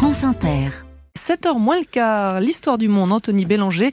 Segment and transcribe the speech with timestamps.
[0.00, 0.89] France Inter.
[1.16, 3.90] 7h moins le quart, l'histoire du monde, Anthony Bélanger.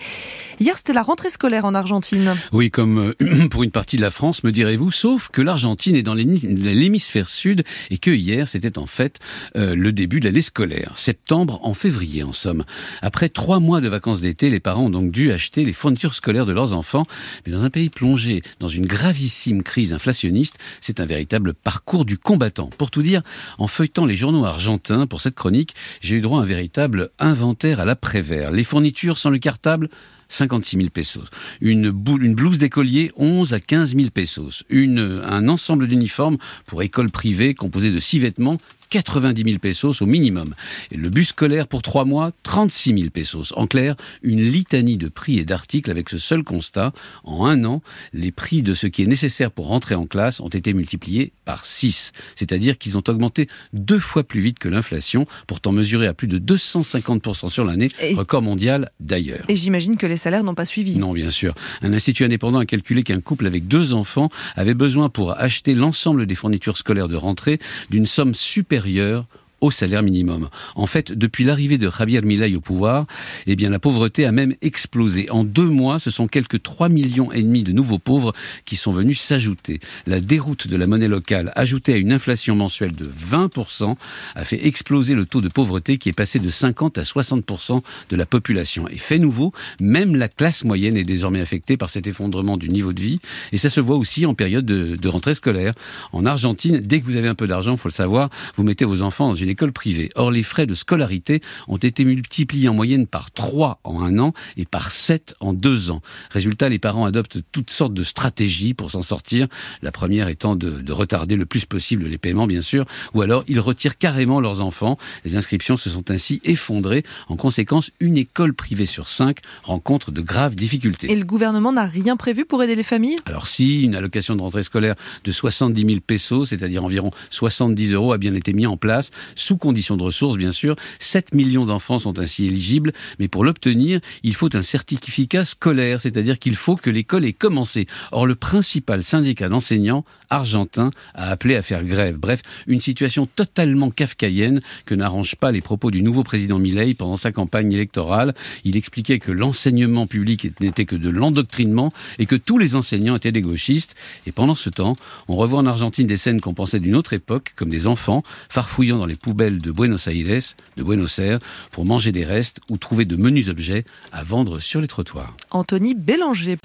[0.59, 2.36] Hier, c'était la rentrée scolaire en Argentine.
[2.51, 6.03] Oui, comme euh, pour une partie de la France, me direz-vous, sauf que l'Argentine est
[6.03, 9.20] dans l'hémisphère sud et que hier, c'était en fait
[9.55, 10.91] euh, le début de l'année scolaire.
[10.95, 12.63] Septembre en février, en somme.
[13.02, 16.45] Après trois mois de vacances d'été, les parents ont donc dû acheter les fournitures scolaires
[16.45, 17.05] de leurs enfants.
[17.45, 22.18] Mais dans un pays plongé dans une gravissime crise inflationniste, c'est un véritable parcours du
[22.18, 22.70] combattant.
[22.77, 23.21] Pour tout dire,
[23.57, 27.79] en feuilletant les journaux argentins pour cette chronique, j'ai eu droit à un véritable inventaire
[27.79, 28.52] à l'après-vert.
[28.52, 29.89] Les fournitures sans le cartable,
[30.29, 31.29] 56 000 pesos.
[31.61, 34.63] Une, blouse d'écolier, 11 à 15 000 pesos.
[34.71, 38.57] Un ensemble d'uniformes pour école privée composé de six vêtements,
[38.90, 40.54] 90 000 pesos au minimum.
[40.91, 43.54] Et le bus scolaire pour trois mois, 36 000 pesos.
[43.55, 46.94] En clair, une litanie de prix et d'articles avec ce seul constat.
[47.23, 47.82] En un an,
[48.13, 51.66] les prix de ce qui est nécessaire pour rentrer en classe ont été multipliés par
[51.66, 52.12] 6.
[52.36, 56.40] C'est-à-dire qu'ils ont augmenté deux fois plus vite que l'inflation, pourtant mesurée à plus de
[56.40, 59.46] 250% sur l'année, record mondial d'ailleurs.
[59.49, 60.98] Et j'imagine que les salaires n'ont pas suivi.
[60.98, 61.54] Non, bien sûr.
[61.82, 66.26] Un institut indépendant a calculé qu'un couple avec deux enfants avait besoin pour acheter l'ensemble
[66.26, 69.25] des fournitures scolaires de rentrée d'une somme supérieure supérieur
[69.62, 70.50] au salaire minimum.
[70.76, 73.06] En fait, depuis l'arrivée de Javier Milei au pouvoir,
[73.46, 75.30] eh bien, la pauvreté a même explosé.
[75.30, 78.34] En deux mois, ce sont quelques 3 millions et demi de nouveaux pauvres
[78.66, 79.80] qui sont venus s'ajouter.
[80.06, 83.96] La déroute de la monnaie locale, ajoutée à une inflation mensuelle de 20%,
[84.36, 88.16] a fait exploser le taux de pauvreté qui est passé de 50 à 60% de
[88.16, 88.88] la population.
[88.88, 92.94] Et fait nouveau, même la classe moyenne est désormais affectée par cet effondrement du niveau
[92.94, 93.20] de vie.
[93.52, 95.74] Et ça se voit aussi en période de, de rentrée scolaire.
[96.12, 99.02] En Argentine, dès que vous avez un peu d'argent, faut le savoir, vous mettez vos
[99.02, 100.09] enfants dans une école privée.
[100.16, 104.34] Or, les frais de scolarité ont été multipliés en moyenne par 3 en un an
[104.56, 106.02] et par 7 en deux ans.
[106.31, 109.48] Résultat, les parents adoptent toutes sortes de stratégies pour s'en sortir.
[109.81, 113.44] La première étant de, de, retarder le plus possible les paiements, bien sûr, ou alors
[113.48, 114.98] ils retirent carrément leurs enfants.
[115.26, 117.04] Les inscriptions se sont ainsi effondrées.
[117.28, 121.11] En conséquence, une école privée sur cinq rencontre de graves difficultés.
[121.11, 123.16] Et le gouvernement n'a rien prévu pour aider les familles?
[123.26, 128.13] Alors si, une allocation de rentrée scolaire de 70 000 pesos, c'est-à-dire environ 70 euros,
[128.13, 130.75] a bien été mise en place sous conditions de ressources, bien sûr.
[130.99, 136.39] 7 millions d'enfants sont ainsi éligibles, mais pour l'obtenir, il faut un certificat scolaire, c'est-à-dire
[136.39, 137.87] qu'il faut que l'école ait commencé.
[138.11, 142.17] Or, le principal syndicat d'enseignants argentin a appelé à faire grève.
[142.17, 147.15] Bref, une situation totalement kafkaïenne que n'arrange pas les propos du nouveau président Milei pendant
[147.15, 148.33] sa campagne électorale.
[148.63, 153.31] Il expliquait que l'enseignement public n'était que de l'endoctrinement et que tous les enseignants étaient
[153.31, 153.95] des gauchistes.
[154.25, 154.95] Et pendant ce temps,
[155.27, 158.97] on revoit en Argentine des scènes qu'on pensait d'une autre époque, comme des enfants farfouillant
[158.97, 161.39] dans les de Buenos Aires, de Buenos Aires,
[161.71, 165.35] pour manger des restes ou trouver de menus objets à vendre sur les trottoirs.
[165.51, 166.57] Anthony Bélanger.